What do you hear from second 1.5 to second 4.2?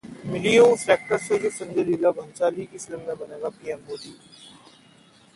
संजय लीला भंसाली की फिल्म में बनेगा पीएम मोदी